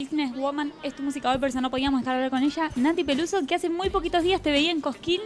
Business 0.00 0.34
Woman 0.34 0.72
es 0.82 0.94
tu 0.94 1.02
música 1.02 1.30
hoy, 1.30 1.36
por 1.36 1.54
no 1.54 1.70
podíamos 1.70 2.02
de 2.02 2.10
hablar 2.10 2.30
con 2.30 2.42
ella. 2.42 2.70
Nati 2.74 3.04
Peluso, 3.04 3.46
que 3.46 3.54
hace 3.54 3.68
muy 3.68 3.90
poquitos 3.90 4.22
días 4.22 4.40
te 4.40 4.50
veía 4.50 4.70
en 4.70 4.80
Cosquín 4.80 5.20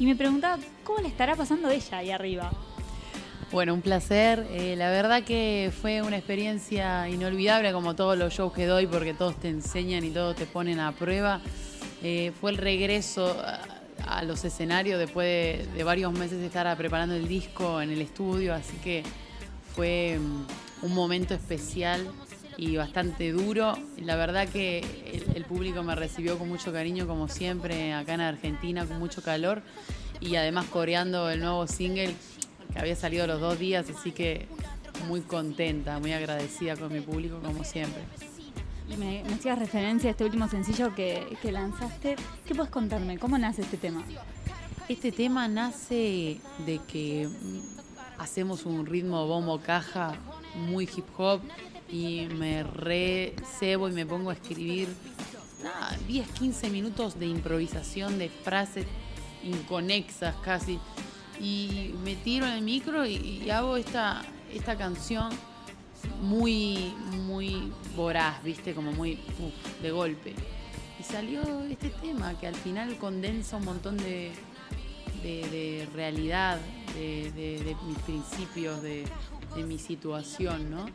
y 0.00 0.06
me 0.06 0.16
preguntaba 0.16 0.58
cómo 0.82 1.00
le 1.00 1.08
estará 1.08 1.36
pasando 1.36 1.68
ella 1.68 1.98
ahí 1.98 2.10
arriba. 2.10 2.50
Bueno, 3.52 3.74
un 3.74 3.82
placer. 3.82 4.46
Eh, 4.50 4.76
la 4.78 4.88
verdad 4.88 5.24
que 5.24 5.70
fue 5.78 6.00
una 6.00 6.16
experiencia 6.16 7.06
inolvidable 7.06 7.70
como 7.74 7.94
todos 7.94 8.16
los 8.16 8.32
shows 8.32 8.54
que 8.54 8.64
doy 8.64 8.86
porque 8.86 9.12
todos 9.12 9.38
te 9.38 9.50
enseñan 9.50 10.02
y 10.04 10.10
todos 10.10 10.36
te 10.36 10.46
ponen 10.46 10.80
a 10.80 10.92
prueba. 10.92 11.42
Eh, 12.02 12.32
fue 12.40 12.52
el 12.52 12.56
regreso 12.56 13.36
a, 14.06 14.22
los 14.22 14.42
escenarios 14.42 14.98
después 14.98 15.70
de, 15.74 15.84
varios 15.84 16.14
meses 16.14 16.38
de 16.38 16.46
estar 16.46 16.74
preparando 16.78 17.14
el 17.14 17.28
disco 17.28 17.82
en 17.82 17.90
el 17.90 18.00
estudio, 18.00 18.54
así 18.54 18.78
que 18.78 19.02
fue 19.74 20.18
mm, 20.18 20.86
un 20.86 20.94
momento 20.94 21.34
especial 21.34 22.06
y 22.56 22.76
bastante 22.76 23.32
duro. 23.32 23.76
La 23.98 24.16
verdad 24.16 24.48
que 24.48 24.80
el, 25.34 25.44
público 25.44 25.82
me 25.82 25.94
recibió 25.94 26.38
con 26.38 26.48
mucho 26.48 26.72
cariño, 26.72 27.06
como 27.06 27.28
siempre, 27.28 27.92
acá 27.92 28.14
en 28.14 28.22
Argentina, 28.22 28.86
con 28.86 28.98
mucho 28.98 29.22
calor 29.22 29.62
y 30.20 30.36
además 30.36 30.66
coreando 30.66 31.28
el 31.30 31.40
nuevo 31.40 31.66
single 31.66 32.14
que 32.72 32.78
había 32.78 32.96
salido 32.96 33.26
los 33.26 33.40
dos 33.40 33.58
días, 33.58 33.86
así 33.90 34.10
que 34.10 34.48
muy 35.06 35.20
contenta, 35.20 35.98
muy 35.98 36.12
agradecida 36.12 36.76
con 36.76 36.92
mi 36.92 37.00
público, 37.00 37.40
como 37.42 37.62
siempre. 37.62 38.02
Y 38.88 38.96
me, 38.96 39.22
me 39.24 39.34
hacías 39.34 39.58
referencia 39.58 40.08
a 40.08 40.12
este 40.12 40.24
último 40.24 40.48
sencillo 40.48 40.94
que, 40.94 41.36
que 41.42 41.52
lanzaste. 41.52 42.16
¿Qué 42.46 42.54
puedes 42.54 42.70
contarme? 42.70 43.18
¿Cómo 43.18 43.38
nace 43.38 43.62
este 43.62 43.76
tema? 43.76 44.02
Este 44.88 45.12
tema 45.12 45.48
nace 45.48 46.40
de 46.66 46.80
que 46.88 47.28
hacemos 48.18 48.66
un 48.66 48.86
ritmo 48.86 49.26
bombo 49.26 49.60
caja 49.60 50.14
muy 50.54 50.84
hip 50.84 51.06
hop 51.16 51.40
y 51.94 52.26
me 52.26 52.64
recebo 52.64 53.88
y 53.88 53.92
me 53.92 54.04
pongo 54.04 54.30
a 54.30 54.32
escribir 54.32 54.88
nada, 55.62 55.96
10, 56.08 56.28
15 56.28 56.70
minutos 56.70 57.20
de 57.20 57.26
improvisación 57.26 58.18
de 58.18 58.28
frases 58.28 58.84
inconexas 59.44 60.34
casi. 60.42 60.80
Y 61.40 61.94
me 62.02 62.16
tiro 62.16 62.46
en 62.46 62.52
el 62.54 62.62
micro 62.62 63.06
y, 63.06 63.48
hago 63.48 63.76
esta, 63.76 64.22
esta 64.52 64.76
canción 64.76 65.30
muy, 66.20 66.92
muy 67.26 67.72
voraz, 67.94 68.42
viste, 68.42 68.74
como 68.74 68.92
muy 68.92 69.20
de 69.80 69.90
golpe. 69.92 70.34
Y 70.98 71.02
salió 71.04 71.42
este 71.64 71.90
tema 71.90 72.36
que 72.40 72.48
al 72.48 72.56
final 72.56 72.96
condensa 72.98 73.56
un 73.56 73.66
montón 73.66 73.96
de, 73.98 74.32
de, 75.22 75.88
realidad, 75.94 76.58
de, 76.96 77.76
mis 77.86 77.98
principios, 77.98 78.82
de, 78.82 79.04
mi 79.64 79.78
situación, 79.78 80.70
¿no? 80.70 80.86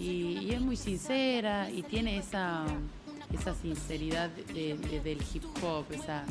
Y, 0.00 0.50
es 0.52 0.60
muy 0.60 0.76
sincera 0.76 1.70
y 1.70 1.82
tiene 1.82 2.16
esa, 2.18 2.64
esa 3.32 3.54
sinceridad 3.54 4.30
del 4.30 5.18
hip 5.32 5.44
hop, 5.62 5.84
esa 5.92 6.24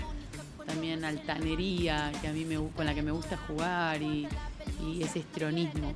también 0.66 1.04
altanería 1.04 2.12
que 2.22 2.28
a 2.28 2.34
mí 2.34 2.46
me, 2.46 2.58
con 2.76 2.86
la 2.86 2.94
que 2.94 3.02
me 3.02 3.12
gusta 3.12 3.38
jugar 3.38 4.02
y, 4.02 4.28
ese 5.02 5.20
estronismo. 5.20 5.94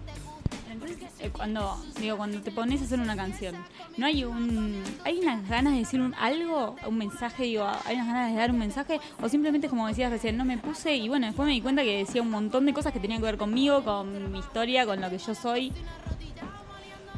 Eh, 1.20 1.30
cuando 1.32 1.78
digo 2.00 2.18
cuando 2.18 2.42
te 2.42 2.52
pones 2.52 2.82
a 2.82 2.86
hacer 2.86 3.00
una 3.00 3.16
canción, 3.16 3.56
no 3.96 4.06
hay 4.06 4.26
un 4.26 4.84
hay 5.06 5.20
unas 5.20 5.48
ganas 5.48 5.74
de 5.74 5.80
decir 5.80 6.02
un 6.02 6.14
algo, 6.16 6.76
un 6.86 6.98
mensaje, 6.98 7.44
digo, 7.44 7.66
hay 7.86 7.96
unas 7.96 8.08
ganas 8.08 8.32
de 8.32 8.38
dar 8.38 8.52
un 8.52 8.60
mensaje 8.60 9.00
o 9.22 9.30
simplemente 9.30 9.70
como 9.70 9.88
decías 9.88 10.12
recién, 10.12 10.36
no 10.36 10.44
me 10.44 10.58
puse 10.58 10.96
y 10.96 11.08
bueno, 11.08 11.28
después 11.28 11.46
me 11.48 11.54
di 11.54 11.62
cuenta 11.62 11.84
que 11.84 12.00
decía 12.00 12.22
un 12.22 12.32
montón 12.32 12.66
de 12.66 12.74
cosas 12.74 12.92
que 12.92 13.00
tenían 13.00 13.22
que 13.22 13.26
ver 13.26 13.38
conmigo, 13.38 13.84
con 13.84 14.32
mi 14.32 14.40
historia, 14.40 14.86
con 14.86 15.00
lo 15.00 15.10
que 15.10 15.18
yo 15.18 15.34
soy. 15.34 15.72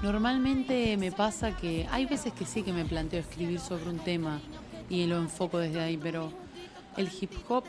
Normalmente 0.05 0.97
me 0.97 1.11
pasa 1.11 1.57
que 1.57 1.87
hay 1.89 2.05
veces 2.05 2.31
que 2.31 2.45
sí 2.45 2.61
que 2.61 2.71
me 2.71 2.85
planteo 2.85 3.19
escribir 3.19 3.59
sobre 3.59 3.89
un 3.89 3.97
tema 3.97 4.39
y 4.87 5.07
lo 5.07 5.17
enfoco 5.17 5.57
desde 5.57 5.81
ahí, 5.81 5.97
pero 5.97 6.31
el 6.95 7.09
hip 7.19 7.31
hop 7.49 7.63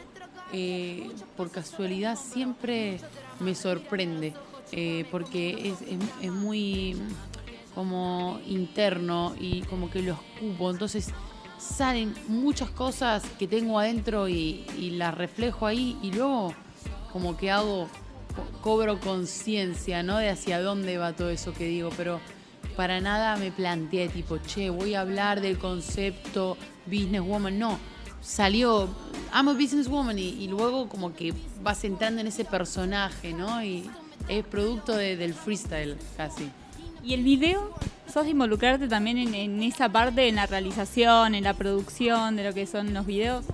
eh, 0.53 1.11
por 1.35 1.51
casualidad 1.51 2.19
siempre 2.19 3.01
me 3.41 3.55
sorprende 3.55 4.35
eh, 4.73 5.07
porque 5.11 5.75
es, 6.21 6.31
muy 6.31 6.99
como 7.75 8.39
interno 8.47 9.35
y 9.41 9.63
como 9.63 9.89
que 9.89 10.03
lo 10.03 10.13
escupo, 10.13 10.71
entonces 10.71 11.15
salen 11.57 12.15
muchas 12.29 12.69
cosas 12.69 13.25
que 13.39 13.49
tengo 13.49 13.79
adentro 13.79 14.29
y 14.29 14.91
las 14.99 15.15
reflejo 15.15 15.65
ahí 15.67 15.97
y 16.03 16.13
luego 16.13 16.53
como 17.15 17.35
que 17.39 17.51
hago 17.51 17.89
cobro 18.61 19.01
conciencia, 19.01 20.03
¿no? 20.03 20.19
De 20.19 20.31
hacia 20.31 20.61
dónde 20.61 20.99
va 20.99 21.13
todo 21.13 21.31
eso 21.31 21.53
que 21.53 21.65
digo, 21.65 21.91
pero 21.97 22.21
para 22.77 23.01
nada 23.01 23.37
me 23.37 23.51
planteé 23.51 24.09
tipo, 24.09 24.39
che, 24.39 24.71
voy 24.71 24.95
a 24.95 25.01
hablar 25.01 25.41
del 25.41 25.59
concepto 25.59 26.57
businesswoman. 26.87 27.59
No, 27.59 27.79
salió, 28.21 28.89
amo 29.33 29.55
businesswoman 29.55 30.19
y, 30.19 30.29
y 30.29 30.49
luego 30.49 30.89
como 30.89 31.15
que 31.15 31.33
vas 31.63 31.85
entrando 31.85 32.21
en 32.21 32.27
ese 32.27 32.45
personaje, 32.45 33.33
¿no? 33.33 33.63
Y 33.63 33.89
es 34.29 34.45
producto 34.45 34.97
del 34.97 35.35
freestyle 35.35 35.97
casi. 36.17 36.51
¿Y 37.03 37.15
el 37.15 37.23
video? 37.23 37.73
¿Sos 38.13 38.27
involucrarte 38.27 38.89
también 38.89 39.19
en 39.35 39.63
esa 39.63 39.89
parte, 39.89 40.29
en 40.29 40.37
la 40.37 40.47
realización, 40.47 41.35
en 41.35 41.45
la 41.45 41.55
producción 41.55 42.37
de 42.37 42.45
lo 42.45 42.55
que 42.55 42.67
son 42.67 42.95
los 42.95 43.07
videos? 43.07 43.45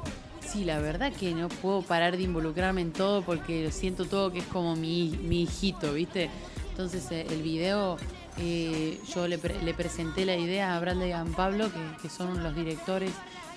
Sí, 0.46 0.64
la 0.64 0.80
verdad 0.80 1.12
que 1.12 1.34
no 1.34 1.48
puedo 1.48 1.82
parar 1.82 2.16
de 2.16 2.24
involucrarme 2.24 2.82
en 2.82 2.92
todo 2.92 3.22
porque 3.22 3.70
siento 3.70 4.04
todo 4.04 4.30
que 4.30 4.40
es 4.40 4.46
como 4.46 4.76
mi, 4.76 5.18
mi 5.22 5.42
hijito, 5.42 5.94
¿viste? 5.94 6.30
Entonces 6.70 7.10
eh, 7.10 7.26
el 7.30 7.42
video, 7.42 7.96
eh, 8.38 9.00
yo 9.14 9.28
le, 9.28 9.38
presenté 9.38 10.24
la 10.26 10.36
idea 10.36 10.76
a 10.76 10.80
Bradley 10.80 11.12
y 11.12 11.32
Pablo, 11.34 11.70
que, 12.00 12.08
son 12.08 12.42
los 12.42 12.54
directores 12.54 13.12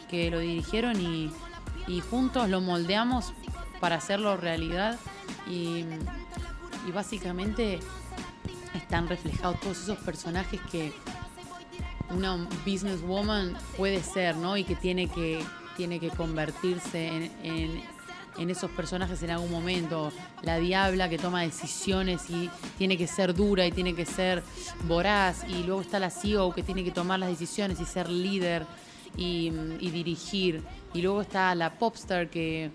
que 0.09 0.29
lo 0.29 0.39
dirigieron 0.39 0.99
y, 1.01 1.31
juntos 2.09 2.49
lo 2.49 2.61
moldeamos 2.61 3.33
para 3.79 3.97
hacerlo 3.97 4.37
realidad 4.37 4.97
y, 5.47 5.85
y 6.87 6.91
básicamente 6.93 7.79
están 8.73 9.07
reflejados 9.07 9.59
todos 9.59 9.81
esos 9.81 9.97
personajes 9.99 10.59
que 10.71 10.93
una 12.09 12.47
businesswoman 12.65 13.57
puede 13.77 14.01
ser, 14.01 14.35
¿no? 14.37 14.57
Y 14.57 14.63
que 14.63 14.75
tiene 14.75 15.07
que 15.07 15.39
tiene 15.75 15.99
que 15.99 16.09
convertirse 16.09 17.31
en, 17.43 17.95
esos 18.49 18.69
personajes 18.71 19.21
en 19.23 19.31
algún 19.31 19.51
momento. 19.51 20.11
La 20.41 20.57
diabla 20.57 21.09
que 21.09 21.17
toma 21.17 21.41
decisiones 21.41 22.29
y 22.29 22.49
tiene 22.77 22.97
que 22.97 23.07
ser 23.07 23.33
dura 23.33 23.65
y 23.65 23.71
tiene 23.71 23.95
que 23.95 24.05
ser 24.05 24.43
voraz. 24.87 25.45
Y 25.47 25.63
luego 25.63 25.81
está 25.81 25.99
la 25.99 26.09
CEO 26.09 26.53
que 26.53 26.63
tiene 26.63 26.83
que 26.83 26.91
tomar 26.91 27.19
las 27.19 27.29
decisiones 27.29 27.79
y 27.79 27.85
ser 27.85 28.09
líder 28.09 28.65
y, 29.15 29.49
dirigir. 29.79 30.61
Y 30.93 31.01
luego 31.01 31.21
está 31.21 31.55
la 31.55 31.71
popstar 31.71 32.29
que, 32.29 32.71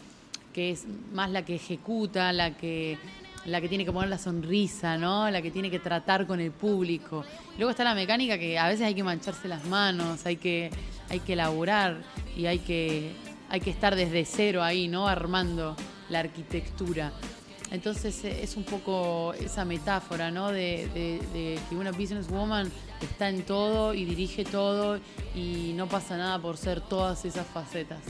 que 0.54 0.70
es 0.70 0.86
más 1.12 1.30
la 1.30 1.44
que 1.44 1.56
ejecuta, 1.56 2.32
la 2.32 2.56
que 2.56 2.98
la 3.46 3.60
que 3.60 3.68
tiene 3.68 3.84
que 3.84 3.92
poner 3.92 4.08
la 4.08 4.18
sonrisa, 4.18 4.98
¿no? 4.98 5.30
La 5.30 5.40
que 5.40 5.50
tiene 5.50 5.70
que 5.70 5.78
tratar 5.78 6.26
con 6.26 6.40
el 6.40 6.50
público. 6.50 7.24
luego 7.56 7.70
está 7.70 7.84
la 7.84 7.94
mecánica 7.94 8.38
que 8.38 8.58
a 8.58 8.68
veces 8.68 8.86
hay 8.86 8.94
que 8.94 9.02
mancharse 9.02 9.48
las 9.48 9.64
manos, 9.66 10.26
hay 10.26 10.36
que, 10.36 10.70
hay 11.08 11.20
que 11.20 11.36
laburar 11.36 11.98
y 12.36 12.46
hay 12.46 12.58
que, 12.58 13.12
hay 13.48 13.60
que 13.60 13.70
estar 13.70 13.96
desde 13.96 14.24
cero 14.24 14.62
ahí, 14.62 14.88
¿no? 14.88 15.08
Armando 15.08 15.76
la 16.08 16.20
arquitectura. 16.20 17.12
Entonces 17.70 18.24
eh, 18.24 18.42
es 18.42 18.56
un 18.56 18.64
poco 18.64 19.32
esa 19.34 19.64
metáfora, 19.64 20.30
¿no? 20.30 20.50
De, 20.50 20.88
de, 21.32 21.58
que 21.68 21.76
una 21.76 21.92
businesswoman 21.92 22.70
está 23.00 23.28
en 23.28 23.42
todo 23.42 23.94
y 23.94 24.04
dirige 24.04 24.44
todo 24.44 24.98
y 25.34 25.72
no 25.74 25.86
pasa 25.86 26.16
nada 26.16 26.38
por 26.38 26.56
ser 26.56 26.80
todas 26.80 27.24
esas 27.24 27.46
facetas. 27.46 28.00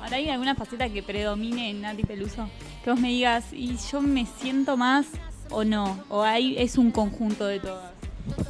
Ahora 0.00 0.16
hay 0.16 0.28
alguna 0.28 0.54
faceta 0.54 0.88
que 0.88 1.02
predomine 1.02 1.70
en 1.70 1.80
Nati 1.80 2.04
Peluso, 2.04 2.48
que 2.88 2.92
vos 2.92 3.00
me 3.02 3.08
digas, 3.08 3.52
y 3.52 3.76
yo 3.92 4.00
me 4.00 4.24
siento 4.40 4.78
más 4.78 5.08
o 5.50 5.62
no, 5.62 6.02
o 6.08 6.22
ahí 6.22 6.54
es 6.56 6.78
un 6.78 6.90
conjunto 6.90 7.44
de 7.44 7.60
todas. 7.60 7.92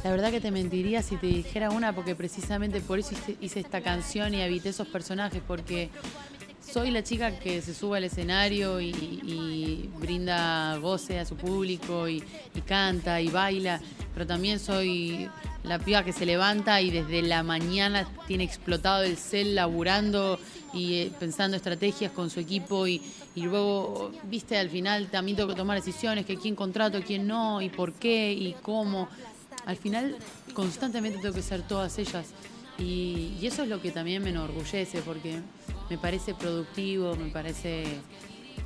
La 0.01 0.11
verdad 0.11 0.31
que 0.31 0.39
te 0.39 0.49
mentiría 0.49 1.01
si 1.01 1.17
te 1.17 1.27
dijera 1.27 1.71
una, 1.71 1.91
porque 1.91 2.15
precisamente 2.15 2.79
por 2.79 2.99
eso 2.99 3.15
hice, 3.41 3.59
esta 3.59 3.81
canción 3.81 4.33
y 4.33 4.41
habité 4.41 4.69
esos 4.69 4.87
personajes, 4.87 5.41
porque 5.45 5.89
soy 6.71 6.91
la 6.91 7.03
chica 7.03 7.39
que 7.39 7.61
se 7.61 7.73
sube 7.73 7.97
al 7.97 8.03
escenario 8.03 8.79
y, 8.79 9.89
brinda 9.99 10.77
goce 10.77 11.19
a 11.19 11.25
su 11.25 11.35
público 11.35 12.07
y, 12.07 12.23
canta 12.65 13.19
y 13.21 13.29
baila, 13.29 13.81
pero 14.13 14.27
también 14.27 14.59
soy 14.59 15.29
la 15.63 15.79
piba 15.79 16.03
que 16.03 16.13
se 16.13 16.25
levanta 16.25 16.81
y 16.81 16.91
desde 16.91 17.21
la 17.21 17.43
mañana 17.43 18.07
tiene 18.27 18.43
explotado 18.43 19.03
el 19.03 19.17
cel 19.17 19.55
laburando 19.55 20.39
y 20.73 20.95
eh, 20.95 21.11
pensando 21.19 21.57
estrategias 21.57 22.11
con 22.11 22.29
su 22.29 22.39
equipo 22.39 22.87
y, 22.87 23.01
y, 23.35 23.41
luego, 23.41 24.11
viste, 24.23 24.57
al 24.57 24.69
final 24.69 25.07
también 25.07 25.37
tengo 25.37 25.49
que 25.49 25.55
tomar 25.55 25.77
decisiones, 25.77 26.25
que 26.25 26.37
quién 26.37 26.55
contrato, 26.55 27.01
quién 27.05 27.27
no, 27.27 27.61
y 27.61 27.69
por 27.69 27.93
qué, 27.93 28.31
y 28.31 28.55
cómo. 28.61 29.09
Al 29.65 29.77
final, 29.77 30.15
constantemente 30.53 31.19
tengo 31.19 31.33
que 31.33 31.41
ser 31.41 31.61
todas 31.63 31.97
ellas. 31.97 32.27
Y, 32.77 33.37
eso 33.41 33.63
es 33.63 33.69
lo 33.69 33.81
que 33.81 33.91
también 33.91 34.23
me 34.23 34.29
enorgullece, 34.29 35.01
porque 35.01 35.39
me 35.89 35.97
parece 35.97 36.33
productivo, 36.33 37.15
me 37.15 37.29
parece, 37.29 37.83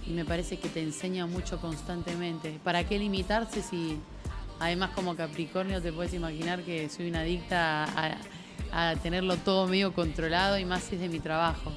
y 0.05 0.11
me 0.11 0.25
parece 0.25 0.57
que 0.57 0.69
te 0.69 0.81
enseña 0.81 1.25
mucho 1.25 1.59
constantemente. 1.59 2.59
¿Para 2.63 2.83
qué 2.83 2.99
limitarse 2.99 3.61
si, 3.61 3.97
además 4.59 4.91
como 4.95 5.15
Capricornio, 5.15 5.81
te 5.81 5.91
puedes 5.91 6.13
imaginar 6.13 6.63
que 6.63 6.89
soy 6.89 7.09
una 7.09 7.21
adicta 7.21 7.85
a 7.85 8.17
a 8.73 8.95
tenerlo 8.95 9.37
todo 9.37 9.67
medio 9.67 9.93
controlado 9.93 10.57
y 10.57 10.65
más 10.65 10.83
si 10.83 10.95
es 10.95 11.01
de 11.01 11.09
mi 11.09 11.19
trabajo. 11.19 11.71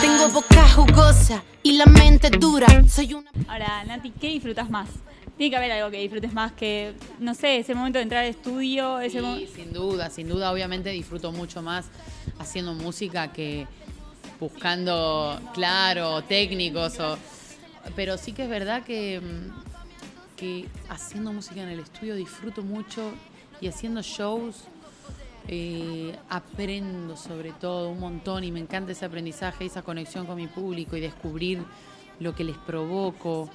Tengo 0.00 0.28
boca 0.32 0.68
jugosa 0.68 1.42
y 1.62 1.72
la 1.72 1.86
mente 1.86 2.30
dura. 2.30 2.66
Soy 2.88 3.14
una... 3.14 3.30
Ahora, 3.48 3.84
Nati, 3.84 4.10
¿qué 4.12 4.28
disfrutas 4.28 4.70
más? 4.70 4.88
Tiene 5.36 5.50
que 5.50 5.56
haber 5.56 5.72
algo 5.72 5.90
que 5.90 5.98
disfrutes 5.98 6.32
más 6.32 6.52
que, 6.52 6.94
no 7.18 7.34
sé, 7.34 7.58
ese 7.58 7.74
momento 7.74 7.98
de 7.98 8.02
entrar 8.04 8.24
al 8.24 8.30
estudio. 8.30 9.00
Ese 9.00 9.20
sí, 9.20 9.48
sin 9.54 9.72
duda, 9.72 10.10
sin 10.10 10.28
duda, 10.28 10.52
obviamente 10.52 10.90
disfruto 10.90 11.32
mucho 11.32 11.62
más 11.62 11.86
haciendo 12.38 12.74
música 12.74 13.32
que 13.32 13.66
buscando, 14.38 15.40
claro, 15.54 16.22
técnicos 16.22 16.98
o... 17.00 17.18
Pero 17.96 18.16
sí 18.16 18.32
que 18.32 18.44
es 18.44 18.48
verdad 18.48 18.84
que, 18.84 19.20
mm, 19.20 20.36
que 20.36 20.68
haciendo 20.88 21.32
música 21.32 21.62
en 21.62 21.70
el 21.70 21.80
estudio 21.80 22.14
disfruto 22.14 22.62
mucho 22.62 23.12
y 23.60 23.68
haciendo 23.68 24.02
shows 24.02 24.68
eh, 25.48 26.16
aprendo 26.28 27.16
sobre 27.16 27.50
todo 27.52 27.90
un 27.90 27.98
montón 27.98 28.44
y 28.44 28.52
me 28.52 28.60
encanta 28.60 28.92
ese 28.92 29.04
aprendizaje, 29.04 29.64
esa 29.64 29.82
conexión 29.82 30.24
con 30.26 30.36
mi 30.36 30.46
público 30.46 30.96
y 30.96 31.00
descubrir 31.00 31.62
lo 32.20 32.34
que 32.34 32.44
les 32.44 32.56
provoco. 32.58 33.50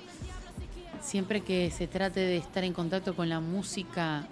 Siempre 1.02 1.42
que 1.42 1.72
se 1.72 1.88
trate 1.88 2.20
de 2.20 2.38
estar 2.38 2.64
en 2.64 2.74
contacto 2.74 3.16
con 3.16 3.30
la 3.30 3.40
música 3.40 4.28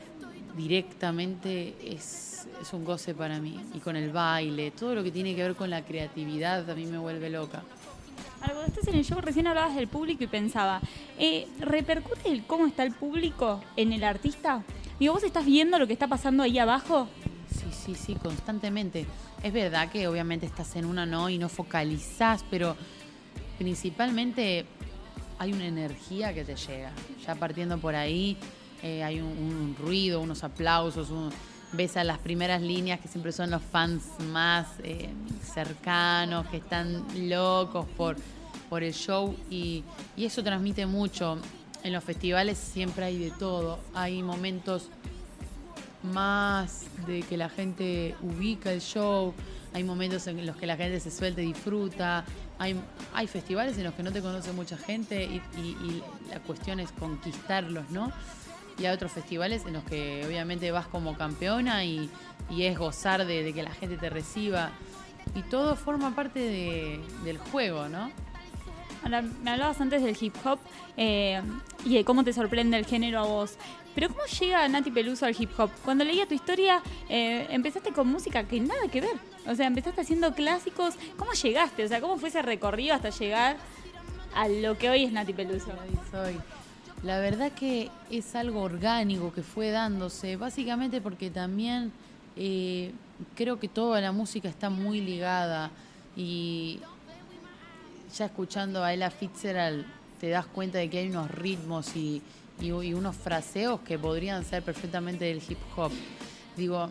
directamente 0.55 1.75
es, 1.83 2.47
es 2.61 2.73
un 2.73 2.83
goce 2.85 3.13
para 3.13 3.39
mí. 3.39 3.59
Y 3.73 3.79
con 3.79 3.95
el 3.95 4.11
baile, 4.11 4.71
todo 4.71 4.95
lo 4.95 5.03
que 5.03 5.11
tiene 5.11 5.35
que 5.35 5.43
ver 5.43 5.55
con 5.55 5.69
la 5.69 5.83
creatividad 5.83 6.69
a 6.69 6.75
mí 6.75 6.85
me 6.85 6.97
vuelve 6.97 7.29
loca. 7.29 7.63
Algo 8.41 8.61
estás 8.61 8.87
en 8.87 8.95
el 8.95 9.03
show, 9.03 9.19
recién 9.21 9.47
hablabas 9.47 9.75
del 9.75 9.87
público 9.87 10.23
y 10.23 10.27
pensaba, 10.27 10.81
eh, 11.17 11.47
¿repercute 11.59 12.29
el 12.31 12.45
cómo 12.45 12.67
está 12.67 12.83
el 12.83 12.93
público 12.93 13.61
en 13.75 13.91
el 13.91 14.03
artista? 14.03 14.63
Digo, 14.99 15.13
¿vos 15.13 15.23
estás 15.23 15.45
viendo 15.45 15.79
lo 15.79 15.87
que 15.87 15.93
está 15.93 16.07
pasando 16.07 16.43
ahí 16.43 16.59
abajo? 16.59 17.07
Sí, 17.49 17.65
sí, 17.71 17.95
sí, 17.95 18.15
constantemente. 18.15 19.05
Es 19.41 19.51
verdad 19.51 19.89
que 19.89 20.07
obviamente 20.07 20.45
estás 20.45 20.75
en 20.75 20.85
una 20.85 21.05
no 21.05 21.29
y 21.29 21.37
no 21.37 21.49
focalizás, 21.49 22.45
pero 22.49 22.75
principalmente 23.57 24.65
hay 25.39 25.53
una 25.53 25.65
energía 25.65 26.33
que 26.33 26.43
te 26.43 26.55
llega. 26.55 26.91
Ya 27.25 27.35
partiendo 27.35 27.77
por 27.77 27.95
ahí, 27.95 28.37
eh, 28.83 29.03
hay 29.03 29.21
un, 29.21 29.75
ruido, 29.79 30.21
unos 30.21 30.43
aplausos, 30.43 31.09
ves 31.71 31.97
a 31.97 32.03
las 32.03 32.19
primeras 32.19 32.61
líneas 32.61 32.99
que 32.99 33.07
siempre 33.07 33.31
son 33.31 33.51
los 33.51 33.61
fans 33.61 34.03
más 34.31 34.67
eh, 34.83 35.09
cercanos, 35.43 36.47
que 36.47 36.57
están 36.57 37.03
locos 37.29 37.85
por, 37.97 38.15
por 38.69 38.83
el 38.83 38.93
show 38.93 39.35
y 39.49 39.83
eso 40.17 40.43
transmite 40.43 40.85
mucho. 40.85 41.37
En 41.83 41.93
los 41.93 42.03
festivales 42.03 42.57
siempre 42.57 43.05
hay 43.05 43.17
de 43.19 43.29
todo, 43.29 43.79
hay 43.93 44.23
momentos 44.23 44.89
más 46.05 46.85
de 47.05 47.21
que 47.23 47.37
la 47.37 47.49
gente 47.49 48.15
ubica 48.21 48.71
el 48.71 48.81
show, 48.81 49.33
hay 49.73 49.83
momentos 49.83 50.25
en 50.27 50.45
los 50.45 50.55
que 50.55 50.65
la 50.65 50.77
gente 50.77 50.99
se 50.99 51.11
suelta 51.11 51.41
y 51.41 51.47
disfruta, 51.47 52.23
hay, 52.57 52.79
hay 53.13 53.27
festivales 53.27 53.77
en 53.77 53.83
los 53.83 53.93
que 53.93 54.03
no 54.03 54.11
te 54.11 54.21
conoce 54.21 54.51
mucha 54.53 54.77
gente 54.77 55.25
y, 55.25 56.01
la 56.29 56.39
cuestión 56.39 56.79
es 56.79 56.91
conquistarlos, 56.93 57.89
¿no? 57.91 58.11
Y 58.79 58.85
hay 58.85 58.93
otros 58.93 59.11
festivales 59.11 59.65
en 59.65 59.73
los 59.73 59.83
que 59.83 60.23
obviamente 60.25 60.71
vas 60.71 60.87
como 60.87 61.17
campeona 61.17 61.83
y, 61.85 62.09
es 62.57 62.77
gozar 62.77 63.25
de, 63.25 63.51
que 63.53 63.63
la 63.63 63.71
gente 63.71 63.97
te 63.97 64.09
reciba. 64.09 64.71
Y 65.35 65.41
todo 65.41 65.75
forma 65.75 66.15
parte 66.15 66.99
del 67.23 67.37
juego, 67.37 67.89
¿no? 67.89 68.11
Ahora, 69.03 69.21
me 69.21 69.51
hablabas 69.51 69.79
antes 69.81 70.01
del 70.03 70.17
hip 70.19 70.35
hop 70.45 70.59
eh, 70.97 71.41
y 71.83 71.95
de 71.95 72.05
cómo 72.05 72.23
te 72.23 72.33
sorprende 72.33 72.77
el 72.77 72.85
género 72.85 73.19
a 73.19 73.23
vos. 73.23 73.57
Pero 73.95 74.09
¿cómo 74.09 74.25
llega 74.25 74.67
Nati 74.67 74.91
Peluso 74.91 75.25
al 75.25 75.35
hip 75.39 75.49
hop? 75.57 75.71
Cuando 75.85 76.03
leía 76.03 76.27
tu 76.27 76.33
historia, 76.33 76.83
eh, 77.07 77.47
empezaste 77.49 77.93
con 77.93 78.07
música 78.09 78.43
que 78.43 78.59
nada 78.59 78.89
que 78.91 78.99
ver. 78.99 79.15
O 79.47 79.55
sea, 79.55 79.67
empezaste 79.67 80.01
haciendo 80.01 80.35
clásicos. 80.35 80.95
¿Cómo 81.17 81.31
llegaste? 81.31 81.85
O 81.85 81.87
sea, 81.87 82.01
¿cómo 82.01 82.17
fue 82.17 82.27
ese 82.29 82.41
recorrido 82.41 82.93
hasta 82.93 83.09
llegar 83.09 83.55
a 84.35 84.49
lo 84.49 84.77
que 84.77 84.89
hoy 84.89 85.05
es 85.05 85.13
Nati 85.13 85.31
Peluso? 85.31 85.71
La 87.03 87.19
verdad 87.19 87.53
que 87.53 87.89
es 88.09 88.35
algo 88.35 88.61
orgánico 88.61 89.31
que 89.33 89.43
fue 89.43 89.69
dándose, 89.69 90.35
básicamente 90.35 90.99
porque 90.99 91.29
también 91.29 91.93
eh, 92.35 92.91
creo 93.35 93.59
que 93.59 93.69
toda 93.69 94.01
la 94.01 94.11
música 94.11 94.49
está 94.49 94.69
muy 94.69 94.99
ligada 94.99 95.71
y 96.17 96.79
ya 98.17 98.25
escuchando 98.25 98.83
a 98.83 98.93
Ella 98.93 99.09
Fitzgerald 99.09 99.85
te 100.19 100.29
das 100.29 100.45
cuenta 100.47 100.79
de 100.79 100.89
que 100.89 100.99
hay 100.99 101.09
unos 101.09 101.29
ritmos 101.31 101.95
y 101.95 102.21
y, 102.61 102.71
unos 102.71 103.15
fraseos 103.15 103.81
que 103.81 103.99
podrían 103.99 104.43
ser 104.45 104.63
perfectamente 104.63 105.25
del 105.25 105.41
hip 105.47 105.57
hop. 105.75 105.91
Digo, 106.55 106.89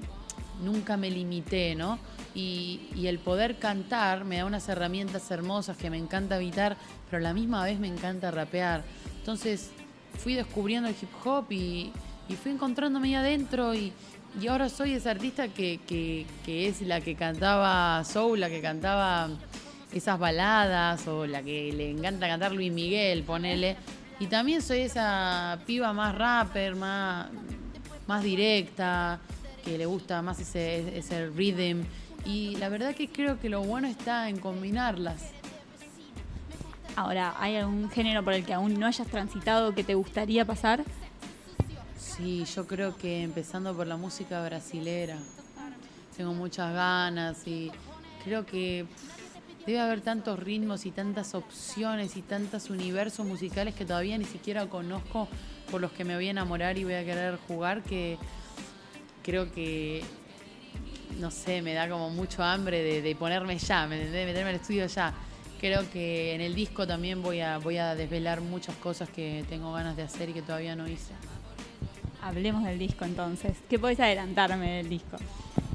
nunca 0.62 0.96
me 0.96 1.10
limité, 1.10 1.74
¿no? 1.74 1.98
Y, 2.34 2.80
el 3.04 3.18
poder 3.18 3.58
cantar 3.58 4.24
me 4.24 4.38
da 4.38 4.46
unas 4.46 4.68
herramientas 4.68 5.30
hermosas 5.30 5.76
que 5.76 5.90
me 5.90 5.98
encanta 5.98 6.36
evitar, 6.36 6.76
pero 7.10 7.18
a 7.18 7.22
la 7.22 7.34
misma 7.34 7.64
vez 7.64 7.78
me 7.78 7.88
encanta 7.88 8.30
rapear. 8.30 8.82
Entonces 9.18 9.70
fui 10.18 10.34
descubriendo 10.34 10.88
el 10.88 10.94
hip 11.00 11.10
hop 11.24 11.50
y, 11.50 11.92
fui 12.42 12.52
encontrándome 12.52 13.08
ahí 13.08 13.14
adentro 13.14 13.74
y, 13.74 13.92
ahora 14.48 14.68
soy 14.68 14.94
esa 14.94 15.12
artista 15.12 15.48
que, 15.48 15.78
que, 15.86 16.68
es 16.68 16.82
la 16.82 17.00
que 17.00 17.14
cantaba 17.14 18.02
soul, 18.04 18.40
la 18.40 18.48
que 18.48 18.60
cantaba 18.60 19.30
esas 19.92 20.18
baladas 20.18 21.06
o 21.06 21.24
la 21.24 21.40
que 21.42 21.72
le 21.72 21.90
encanta 21.90 22.26
cantar 22.26 22.52
Luis 22.52 22.72
Miguel, 22.72 23.22
ponele. 23.22 23.76
Y 24.20 24.26
también 24.26 24.62
soy 24.62 24.80
esa 24.80 25.58
piba 25.66 25.92
más 25.92 26.14
rapper, 26.16 26.76
más, 26.76 27.28
más 28.06 28.22
directa, 28.22 29.18
que 29.64 29.76
le 29.76 29.86
gusta 29.86 30.22
más 30.22 30.38
ese, 30.40 30.96
ese 30.96 31.28
rhythm. 31.28 31.84
Y 32.24 32.56
la 32.56 32.68
verdad 32.68 32.94
que 32.94 33.08
creo 33.08 33.40
que 33.40 33.48
lo 33.48 33.62
bueno 33.62 33.88
está 33.88 34.28
en 34.28 34.38
combinarlas. 34.38 35.32
Ahora, 36.96 37.34
¿hay 37.38 37.56
algún 37.56 37.90
género 37.90 38.22
por 38.22 38.34
el 38.34 38.44
que 38.44 38.54
aún 38.54 38.78
no 38.78 38.86
hayas 38.86 39.08
transitado 39.08 39.74
que 39.74 39.82
te 39.82 39.94
gustaría 39.94 40.44
pasar? 40.44 40.84
Sí, 41.98 42.44
yo 42.44 42.66
creo 42.68 42.96
que 42.96 43.22
empezando 43.22 43.74
por 43.74 43.88
la 43.88 43.96
música 43.96 44.44
brasilera. 44.44 45.18
Tengo 46.16 46.32
muchas 46.32 46.72
ganas 46.72 47.44
y 47.48 47.72
creo 48.22 48.46
que 48.46 48.86
debe 49.66 49.80
haber 49.80 50.00
tantos 50.00 50.38
ritmos 50.38 50.86
y 50.86 50.90
tantas 50.90 51.34
opciones 51.34 52.16
y 52.16 52.22
tantos 52.22 52.70
universos 52.70 53.26
musicales 53.26 53.74
que 53.74 53.84
todavía 53.84 54.18
ni 54.18 54.24
siquiera 54.24 54.66
conozco 54.66 55.28
por 55.70 55.80
los 55.80 55.92
que 55.92 56.04
me 56.04 56.14
voy 56.14 56.28
a 56.28 56.30
enamorar 56.30 56.78
y 56.78 56.84
voy 56.84 56.94
a 56.94 57.04
querer 57.04 57.38
jugar 57.48 57.82
que 57.82 58.18
creo 59.22 59.50
que 59.52 60.04
no 61.18 61.30
sé, 61.30 61.62
me 61.62 61.74
da 61.74 61.88
como 61.88 62.10
mucho 62.10 62.42
hambre 62.42 63.00
de, 63.00 63.14
ponerme 63.14 63.58
ya, 63.58 63.86
¿me 63.86 63.96
De 63.96 64.26
meterme 64.26 64.50
al 64.50 64.56
estudio 64.56 64.86
ya. 64.86 65.14
Creo 65.60 65.88
que 65.90 66.34
en 66.34 66.40
el 66.40 66.54
disco 66.54 66.86
también 66.86 67.22
voy 67.22 67.40
a, 67.40 67.58
voy 67.58 67.78
a 67.78 67.94
desvelar 67.94 68.40
muchas 68.40 68.74
cosas 68.76 69.08
que 69.08 69.44
tengo 69.48 69.72
ganas 69.72 69.96
de 69.96 70.02
hacer 70.02 70.28
y 70.28 70.32
que 70.32 70.42
todavía 70.42 70.76
no 70.76 70.88
hice. 70.88 71.14
Hablemos 72.20 72.64
del 72.64 72.78
disco 72.78 73.04
entonces. 73.04 73.56
¿Qué 73.68 73.78
podés 73.78 74.00
adelantarme 74.00 74.78
del 74.78 74.88
disco? 74.88 75.16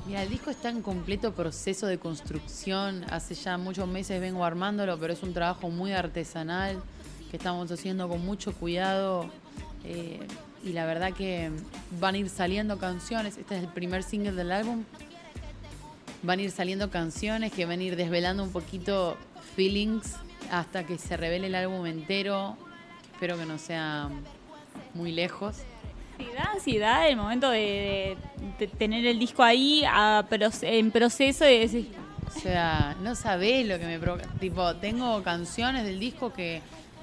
Mira, 0.09 0.23
el 0.23 0.29
disco 0.31 0.49
está 0.49 0.69
en 0.69 0.81
completo 0.81 1.33
proceso 1.35 1.85
de 1.85 1.99
construcción. 1.99 3.05
Hace 3.11 3.35
ya 3.35 3.59
muchos 3.59 3.87
meses 3.87 4.19
vengo 4.19 4.43
armándolo, 4.43 4.99
pero 4.99 5.13
es 5.13 5.21
un 5.21 5.35
trabajo 5.35 5.69
muy 5.69 5.91
artesanal 5.91 6.81
que 7.29 7.37
estamos 7.37 7.71
haciendo 7.71 8.09
con 8.09 8.25
mucho 8.25 8.51
cuidado. 8.53 9.29
Eh, 9.83 10.19
y 10.63 10.73
la 10.73 10.87
verdad 10.87 11.13
que 11.13 11.51
van 11.99 12.15
a 12.15 12.17
ir 12.17 12.29
saliendo 12.29 12.79
canciones. 12.79 13.37
Este 13.37 13.57
es 13.57 13.61
el 13.61 13.69
primer 13.69 14.01
single 14.01 14.31
del 14.31 14.51
álbum. 14.51 14.83
Van 16.23 16.39
a 16.39 16.41
ir 16.41 16.49
saliendo 16.49 16.89
canciones 16.89 17.51
que 17.51 17.67
van 17.67 17.79
a 17.79 17.83
ir 17.83 17.95
desvelando 17.95 18.41
un 18.41 18.51
poquito 18.51 19.15
feelings 19.55 20.15
hasta 20.49 20.87
que 20.87 20.97
se 20.97 21.17
revele 21.17 21.45
el 21.45 21.55
álbum 21.55 21.85
entero. 21.85 22.57
Espero 23.13 23.37
que 23.37 23.45
no 23.45 23.59
sea 23.59 24.09
muy 24.95 25.11
lejos 25.11 25.57
da 26.25 26.51
ansiedad 26.53 27.07
el 27.07 27.17
momento 27.17 27.49
de, 27.49 28.17
tener 28.77 29.05
el 29.05 29.19
disco 29.19 29.43
ahí 29.43 29.83
en 30.61 30.91
proceso 30.91 31.47
y 31.47 31.59
decir... 31.59 31.91
O 32.27 32.39
sea, 32.39 32.95
no 33.01 33.15
sabés 33.15 33.67
lo 33.67 33.79
que 33.79 33.85
me 33.85 33.97
provoca. 33.97 34.27
Tipo, 34.39 34.75
tengo 34.75 35.23
canciones 35.23 35.83
del 35.83 35.99
disco 35.99 36.31
que, 36.31 36.61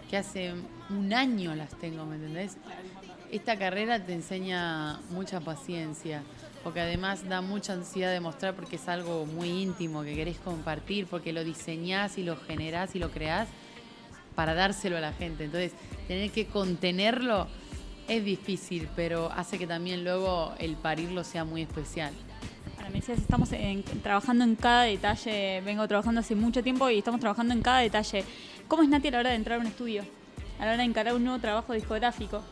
que 0.08 0.16
hace 0.16 0.54
un 0.88 1.12
año 1.12 1.54
las 1.56 1.70
tengo, 1.78 2.04
¿me 2.06 2.16
entendés? 2.16 2.56
Esta 3.32 3.58
carrera 3.58 4.04
te 4.04 4.12
enseña 4.12 5.00
mucha 5.11 5.40
paciencia, 5.40 6.23
porque 6.62 6.80
además 6.80 7.28
da 7.28 7.40
mucha 7.40 7.73
ansiedad 7.73 8.12
de 8.12 8.20
mostrar 8.20 8.54
porque 8.54 8.76
es 8.76 8.88
algo 8.88 9.26
muy 9.26 9.49
íntimo 9.49 10.04
que 10.04 10.14
querés 10.14 10.38
compartir, 10.38 11.06
porque 11.06 11.32
lo 11.32 11.42
diseñás 11.42 12.18
y 12.18 12.23
lo 12.23 12.37
generás 12.37 12.94
y 12.94 13.00
lo 13.00 13.11
creás 13.11 13.49
para 14.37 14.54
dárselo 14.54 14.96
a 14.96 15.00
la 15.00 15.12
gente. 15.12 15.44
Entonces, 15.44 15.73
tener 16.06 16.30
que 16.30 16.46
contenerlo 16.46 17.49
es 18.08 18.25
difícil, 18.25 18.88
pero 18.94 19.30
hace 19.32 19.58
que 19.58 19.66
también 19.66 20.04
luego 20.04 20.52
el 20.58 20.76
parirlo 20.76 21.25
sea 21.25 21.44
muy 21.44 21.62
especial. 21.62 22.12
Ahora 22.76 22.90
me 22.90 22.96
decías, 22.96 23.18
estamos 23.18 23.50
trabajando 24.02 24.44
en 24.44 24.54
cada 24.56 24.82
detalle, 24.82 25.60
vengo 25.64 25.86
trabajando 25.88 26.20
hace 26.20 26.34
mucho 26.34 26.62
tiempo 26.62 26.88
y 26.90 26.98
estamos 26.98 27.20
trabajando 27.20 27.54
en 27.54 27.62
cada 27.62 27.80
detalle. 27.80 28.25
¿Cómo 28.68 28.82
es 28.82 28.88
Nati 28.88 29.08
a 29.08 29.10
la 29.12 29.18
hora 29.20 29.30
de 29.30 29.36
entrar 29.36 29.58
a 29.58 29.62
un 29.62 29.66
estudio? 29.66 30.04
A 30.58 30.64
la 30.64 30.72
hora 30.72 30.78
de 30.78 30.84
encarar 30.84 31.14
un 31.14 31.25
nuevo 31.25 31.40
trabajo 31.40 31.72
discográfico. 31.72 32.42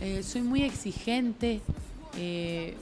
Eh, 0.00 0.22
soy 0.22 0.42
muy 0.42 0.62
exigente, 0.62 1.60
eh, 2.18 2.74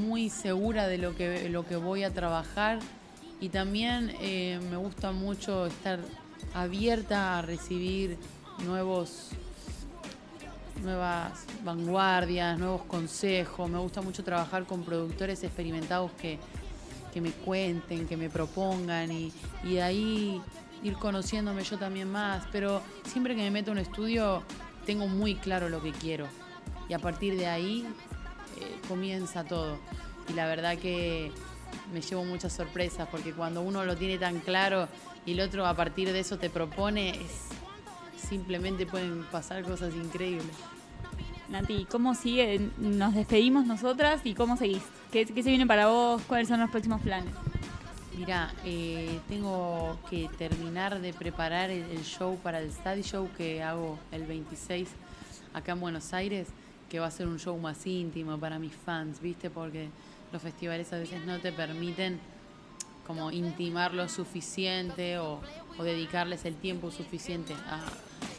muy 0.00 0.30
segura 0.30 0.86
de 0.86 0.98
lo 0.98 1.16
que, 1.16 1.48
lo 1.48 1.66
que 1.66 1.76
voy 1.76 2.04
a 2.04 2.14
trabajar 2.14 2.78
y 3.40 3.48
también 3.48 4.12
eh, 4.20 4.60
me 4.70 4.76
gusta 4.76 5.12
mucho 5.12 5.66
estar 5.66 5.98
abierta 6.54 7.38
a 7.38 7.42
recibir 7.42 8.16
nuevos 8.64 9.30
nuevas 10.82 11.44
vanguardias, 11.64 12.58
nuevos 12.58 12.82
consejos. 12.82 13.68
Me 13.68 13.78
gusta 13.78 14.02
mucho 14.02 14.24
trabajar 14.24 14.64
con 14.64 14.82
productores 14.82 15.42
experimentados 15.44 16.10
que, 16.12 16.38
que 17.12 17.20
me 17.20 17.30
cuenten, 17.32 18.06
que 18.06 18.16
me 18.16 18.30
propongan 18.30 19.10
y, 19.12 19.32
y 19.64 19.74
de 19.74 19.82
ahí 19.82 20.42
ir 20.82 20.94
conociéndome 20.94 21.62
yo 21.64 21.78
también 21.78 22.10
más. 22.10 22.44
Pero 22.52 22.82
siempre 23.04 23.34
que 23.34 23.42
me 23.42 23.50
meto 23.50 23.70
en 23.72 23.78
un 23.78 23.82
estudio 23.82 24.42
tengo 24.86 25.06
muy 25.06 25.34
claro 25.34 25.68
lo 25.68 25.82
que 25.82 25.92
quiero 25.92 26.26
y 26.90 26.92
a 26.92 26.98
partir 26.98 27.36
de 27.36 27.46
ahí 27.46 27.86
eh, 28.60 28.80
comienza 28.88 29.44
todo. 29.44 29.78
Y 30.28 30.32
la 30.32 30.46
verdad 30.46 30.76
que 30.76 31.30
me 31.94 32.00
llevo 32.00 32.24
muchas 32.24 32.52
sorpresas 32.52 33.08
porque 33.10 33.32
cuando 33.32 33.62
uno 33.62 33.84
lo 33.84 33.96
tiene 33.96 34.18
tan 34.18 34.40
claro 34.40 34.88
y 35.24 35.32
el 35.32 35.40
otro 35.40 35.66
a 35.66 35.74
partir 35.74 36.12
de 36.12 36.18
eso 36.18 36.36
te 36.38 36.50
propone, 36.50 37.10
es, 37.10 37.48
simplemente 38.20 38.86
pueden 38.86 39.24
pasar 39.24 39.64
cosas 39.64 39.94
increíbles. 39.94 40.56
Nati, 41.48 41.84
¿cómo 41.90 42.14
sigue? 42.14 42.70
Nos 42.78 43.14
despedimos 43.14 43.66
nosotras 43.66 44.20
y 44.24 44.34
¿cómo 44.34 44.56
seguís? 44.56 44.82
¿Qué, 45.10 45.26
qué 45.26 45.42
se 45.42 45.50
viene 45.50 45.66
para 45.66 45.88
vos? 45.88 46.22
¿Cuáles 46.28 46.46
son 46.46 46.60
los 46.60 46.70
próximos 46.70 47.00
planes? 47.00 47.34
Mira, 48.16 48.52
eh, 48.64 49.18
tengo 49.28 49.98
que 50.08 50.28
terminar 50.38 51.00
de 51.00 51.12
preparar 51.12 51.70
el, 51.70 51.82
el, 51.90 52.02
show 52.04 52.38
para 52.38 52.60
el 52.60 52.70
Study 52.70 53.02
Show 53.02 53.30
que 53.36 53.62
hago 53.62 53.98
el 54.12 54.26
26 54.26 54.88
acá 55.52 55.72
en 55.72 55.80
Buenos 55.80 56.12
Aires, 56.12 56.48
que 56.88 57.00
va 57.00 57.06
a 57.06 57.10
ser 57.10 57.26
un 57.26 57.38
show 57.38 57.58
más 57.58 57.84
íntimo 57.86 58.38
para 58.38 58.58
mis 58.58 58.72
fans, 58.72 59.20
¿viste? 59.20 59.50
Porque 59.50 59.88
los 60.32 60.42
festivales 60.42 60.92
a 60.92 60.98
veces 60.98 61.24
no 61.24 61.40
te 61.40 61.50
permiten 61.50 62.20
como 63.10 63.32
intimar 63.32 63.92
lo 63.92 64.08
suficiente 64.08 65.18
o, 65.18 65.40
dedicarles 65.82 66.44
el 66.44 66.54
tiempo 66.54 66.92
suficiente 66.92 67.54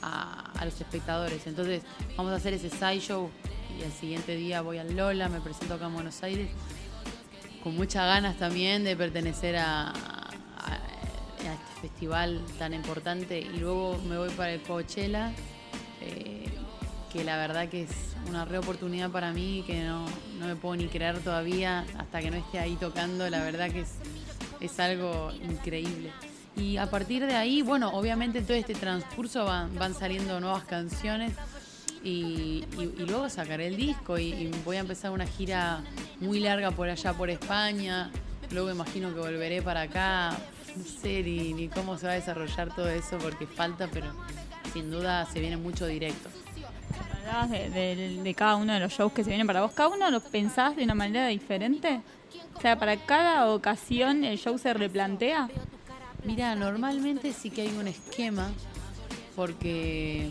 a, 0.01 0.63
los 0.63 0.79
espectadores. 0.79 1.45
Entonces 1.45 1.81
vamos 2.15 2.31
a 2.31 2.35
hacer 2.35 2.53
ese 2.53 2.69
side 2.69 3.01
show 3.01 3.29
y 3.77 3.83
al 3.83 3.91
siguiente 3.91 4.35
día 4.35 4.61
voy 4.61 4.77
al 4.77 4.95
Lola, 4.95 5.27
me 5.27 5.41
presento 5.41 5.73
acá 5.73 5.87
en 5.87 5.93
Buenos 5.95 6.23
Aires 6.23 6.49
con 7.63 7.75
muchas 7.75 8.05
ganas 8.05 8.37
también 8.37 8.83
de 8.85 8.95
pertenecer 8.95 9.57
a, 9.57 9.91
este 11.39 11.89
festival 11.89 12.39
tan 12.59 12.73
importante 12.73 13.39
y 13.39 13.57
luego 13.57 13.97
me 14.07 14.17
voy 14.17 14.29
para 14.29 14.53
el 14.53 14.61
Coachella, 14.61 15.33
eh, 15.99 16.47
que 17.11 17.23
la 17.23 17.35
verdad 17.37 17.67
que 17.67 17.83
es 17.83 18.15
una 18.29 18.45
re 18.45 18.59
oportunidad 18.59 19.09
para 19.09 19.33
mí 19.33 19.63
que 19.65 19.83
no, 19.83 20.05
no, 20.39 20.45
me 20.45 20.55
puedo 20.55 20.75
ni 20.75 20.87
creer 20.87 21.19
todavía 21.19 21.85
hasta 21.97 22.21
que 22.21 22.29
no 22.29 22.37
esté 22.37 22.59
ahí 22.59 22.75
tocando, 22.75 23.27
la 23.29 23.43
verdad 23.43 23.71
que 23.71 23.81
es, 23.81 23.95
es 24.61 24.79
algo 24.79 25.31
increíble. 25.43 26.11
Y 26.55 26.77
a 26.77 26.89
partir 26.89 27.25
de 27.25 27.35
ahí, 27.35 27.61
bueno, 27.61 27.89
obviamente 27.89 28.41
todo 28.41 28.53
este 28.53 28.73
transcurso 28.73 29.45
van, 29.45 29.73
van 29.75 29.93
saliendo 29.93 30.39
nuevas 30.39 30.63
canciones 30.65 31.33
y, 32.03 32.65
luego 32.97 33.29
sacaré 33.29 33.67
el 33.67 33.77
disco 33.77 34.17
y, 34.17 34.33
y, 34.33 34.51
voy 34.65 34.77
a 34.77 34.79
empezar 34.81 35.11
una 35.11 35.25
gira 35.25 35.83
muy 36.19 36.39
larga 36.39 36.71
por 36.71 36.89
allá 36.89 37.13
por 37.13 37.29
España. 37.29 38.11
Luego 38.51 38.71
imagino 38.71 39.13
que 39.13 39.19
volveré 39.19 39.61
para 39.61 39.81
acá. 39.81 40.37
No 40.75 40.83
sé 40.83 41.23
ni, 41.23 41.53
ni 41.53 41.67
cómo 41.67 41.97
se 41.97 42.05
va 42.07 42.13
a 42.13 42.15
desarrollar 42.15 42.73
todo 42.73 42.89
eso 42.89 43.17
porque 43.17 43.45
falta, 43.45 43.87
pero 43.87 44.07
sin 44.73 44.89
duda 44.89 45.25
se 45.25 45.39
viene 45.39 45.57
mucho 45.57 45.85
directo. 45.85 46.29
Hablabas 47.21 47.51
de, 47.51 48.33
cada 48.35 48.55
uno 48.55 48.73
de 48.73 48.79
los 48.79 48.93
shows 48.93 49.13
que 49.13 49.23
se 49.23 49.29
vienen 49.29 49.45
para 49.45 49.61
vos. 49.61 49.73
¿Cada 49.73 49.89
uno 49.89 50.09
lo 50.09 50.21
pensás 50.21 50.75
de 50.75 50.83
una 50.83 50.95
manera 50.95 51.27
diferente? 51.27 52.01
O 52.55 52.61
sea, 52.61 52.79
para 52.79 52.97
cada 52.97 53.47
ocasión 53.51 54.23
el 54.23 54.39
show 54.39 54.57
se 54.57 54.73
replantea. 54.73 55.47
Mira, 56.23 56.55
normalmente 56.55 57.31
sí 57.33 57.51
que 57.51 57.61
hay 57.61 57.69
un 57.77 57.87
esquema 57.87 58.49
porque 59.35 60.29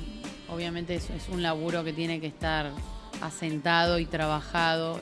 obviamente 0.48 0.96
es, 0.96 1.10
es, 1.10 1.28
un 1.28 1.42
laburo 1.42 1.84
que 1.84 1.92
tiene 1.92 2.20
que 2.20 2.26
estar 2.26 2.72
asentado 3.20 4.00
y 4.00 4.06
trabajado. 4.06 5.00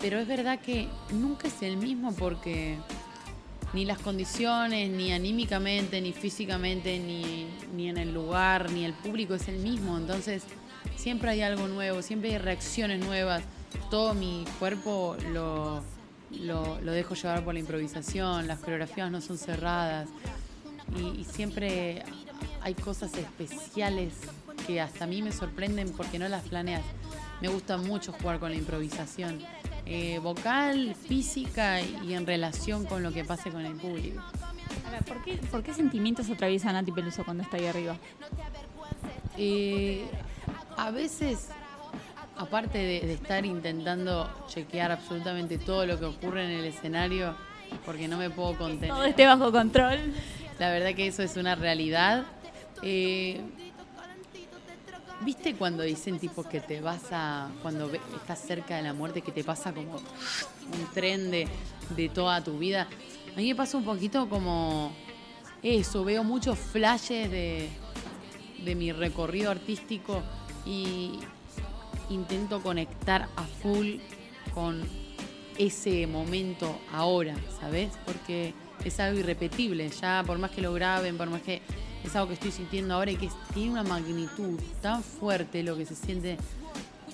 Pero 0.00 0.18
es 0.18 0.26
verdad 0.26 0.58
que 0.58 0.88
nunca 1.10 1.48
es 1.48 1.62
el 1.62 1.76
mismo 1.76 2.14
porque 2.14 2.78
ni 3.74 3.84
las 3.84 3.98
condiciones, 3.98 4.88
ni 4.90 5.12
anímicamente, 5.12 6.00
ni 6.00 6.12
físicamente, 6.12 6.98
ni, 6.98 7.46
ni 7.74 7.90
en 7.90 7.98
el 7.98 8.14
lugar, 8.14 8.70
ni 8.70 8.84
el 8.86 8.94
público 8.94 9.34
es 9.34 9.48
el 9.48 9.58
mismo. 9.58 9.98
Entonces 9.98 10.44
siempre 10.98 11.30
hay 11.30 11.42
algo 11.42 11.68
nuevo, 11.68 12.02
siempre 12.02 12.32
hay 12.32 12.38
reacciones 12.38 13.00
nuevas. 13.04 13.42
Todo 13.90 14.14
mi 14.14 14.44
cuerpo 14.58 15.16
lo, 15.32 15.82
lo, 16.30 16.80
lo 16.80 16.92
dejo 16.92 17.14
llevar 17.14 17.44
por 17.44 17.54
la 17.54 17.60
improvisación, 17.60 18.46
las 18.46 18.58
coreografías 18.58 19.10
no 19.10 19.20
son 19.20 19.38
cerradas 19.38 20.08
y, 20.96 21.20
y 21.20 21.24
siempre 21.24 22.02
hay 22.60 22.74
cosas 22.74 23.14
especiales 23.14 24.14
que 24.66 24.80
hasta 24.80 25.04
a 25.04 25.06
mí 25.06 25.22
me 25.22 25.32
sorprenden 25.32 25.90
porque 25.92 26.18
no 26.18 26.28
las 26.28 26.42
planeas. 26.44 26.82
Me 27.40 27.48
gusta 27.48 27.76
mucho 27.76 28.12
jugar 28.12 28.40
con 28.40 28.50
la 28.50 28.56
improvisación, 28.56 29.40
eh, 29.86 30.18
vocal, 30.18 30.94
física 30.94 31.80
y 31.80 32.14
en 32.14 32.26
relación 32.26 32.84
con 32.84 33.02
lo 33.02 33.12
que 33.12 33.24
pase 33.24 33.50
con 33.50 33.64
el 33.64 33.74
público. 33.74 34.20
Ahora, 34.84 35.00
¿por 35.00 35.22
qué, 35.22 35.36
¿por 35.50 35.62
qué 35.62 35.72
sentimientos 35.72 36.28
atraviesa 36.28 36.72
Nati 36.72 36.90
Peluso 36.90 37.24
cuando 37.24 37.44
está 37.44 37.58
ahí 37.58 37.66
arriba? 37.66 37.96
Eh, 39.36 40.04
a 40.78 40.92
veces, 40.92 41.48
aparte 42.36 42.78
de, 42.78 43.00
de 43.00 43.12
estar 43.14 43.44
intentando 43.44 44.30
chequear 44.46 44.92
absolutamente 44.92 45.58
todo 45.58 45.84
lo 45.84 45.98
que 45.98 46.04
ocurre 46.04 46.44
en 46.44 46.52
el 46.52 46.64
escenario, 46.64 47.34
porque 47.84 48.06
no 48.06 48.16
me 48.16 48.30
puedo 48.30 48.56
contener. 48.56 48.90
Todo 48.90 49.04
esté 49.04 49.26
bajo 49.26 49.50
control. 49.50 49.98
La 50.60 50.70
verdad 50.70 50.94
que 50.94 51.08
eso 51.08 51.22
es 51.22 51.36
una 51.36 51.56
realidad. 51.56 52.24
Eh, 52.82 53.40
¿Viste 55.22 55.56
cuando 55.56 55.82
dicen 55.82 56.20
tipo 56.20 56.44
que 56.44 56.60
te 56.60 56.80
vas 56.80 57.02
a. 57.10 57.48
cuando 57.60 57.90
estás 57.92 58.38
cerca 58.38 58.76
de 58.76 58.82
la 58.82 58.94
muerte, 58.94 59.20
que 59.20 59.32
te 59.32 59.42
pasa 59.42 59.74
como 59.74 59.96
un 59.96 60.94
tren 60.94 61.32
de, 61.32 61.48
de 61.96 62.08
toda 62.08 62.42
tu 62.42 62.56
vida? 62.56 62.86
A 63.34 63.36
mí 63.36 63.48
me 63.48 63.56
pasa 63.56 63.76
un 63.76 63.84
poquito 63.84 64.28
como 64.28 64.92
eso, 65.60 66.04
veo 66.04 66.22
muchos 66.22 66.56
flashes 66.56 67.28
de, 67.32 67.68
de 68.64 68.74
mi 68.76 68.92
recorrido 68.92 69.50
artístico 69.50 70.22
y 70.68 71.18
intento 72.10 72.62
conectar 72.62 73.28
a 73.36 73.44
full 73.44 73.96
con 74.54 74.82
ese 75.56 76.06
momento 76.06 76.78
ahora, 76.92 77.34
¿sabes? 77.58 77.90
Porque 78.04 78.54
es 78.84 79.00
algo 79.00 79.18
irrepetible, 79.18 79.88
ya 79.88 80.22
por 80.24 80.38
más 80.38 80.50
que 80.50 80.60
lo 80.60 80.72
graben, 80.74 81.16
por 81.16 81.30
más 81.30 81.42
que 81.42 81.62
es 82.04 82.14
algo 82.14 82.28
que 82.28 82.34
estoy 82.34 82.52
sintiendo 82.52 82.94
ahora 82.94 83.10
y 83.10 83.16
que 83.16 83.28
tiene 83.54 83.72
una 83.72 83.82
magnitud 83.82 84.60
tan 84.82 85.02
fuerte 85.02 85.62
lo 85.62 85.76
que 85.76 85.86
se 85.86 85.96
siente 85.96 86.36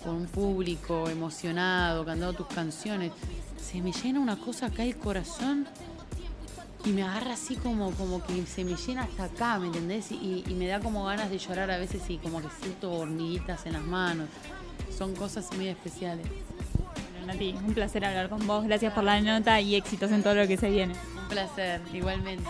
con 0.02 0.16
un 0.16 0.26
público 0.26 1.08
emocionado, 1.08 2.04
cantando 2.04 2.34
tus 2.34 2.49
canciones. 2.49 3.12
Se 3.56 3.80
me 3.80 3.92
llena 3.92 4.20
una 4.20 4.37
cosa 4.37 4.66
acá 4.66 4.82
el 4.82 4.96
corazón 4.99 5.66
y 6.84 6.90
me 6.90 7.02
agarra 7.02 7.34
así 7.34 7.56
como, 7.56 7.90
como 7.92 8.22
que 8.22 8.44
se 8.46 8.64
me 8.64 8.76
llena 8.76 9.04
hasta 9.04 9.24
acá, 9.24 9.58
¿me 9.58 9.68
entendés? 9.68 10.12
Y, 10.12 10.44
y 10.46 10.54
me 10.54 10.66
da 10.66 10.80
como 10.80 11.04
ganas 11.04 11.30
de 11.30 11.38
llorar 11.38 11.70
a 11.70 11.78
veces 11.78 12.02
y 12.08 12.18
como 12.18 12.42
que 12.42 12.48
siento 12.60 12.92
hormiguitas 12.92 13.64
en 13.66 13.72
las 13.72 13.82
manos. 13.82 14.28
Son 14.96 15.14
cosas 15.14 15.48
muy 15.56 15.68
especiales. 15.68 16.26
Bueno, 17.12 17.32
Nati, 17.32 17.54
un 17.66 17.74
placer 17.74 18.04
hablar 18.04 18.28
con 18.28 18.46
vos. 18.46 18.64
Gracias 18.64 18.92
por 18.92 19.04
la 19.04 19.20
nota 19.20 19.60
y 19.60 19.74
éxitos 19.74 20.10
en 20.12 20.22
todo 20.22 20.34
lo 20.34 20.46
que 20.46 20.56
se 20.56 20.68
viene. 20.70 20.94
Un 21.22 21.28
placer, 21.28 21.80
igualmente. 21.92 22.44